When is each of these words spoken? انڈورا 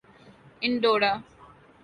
انڈورا 0.65 1.11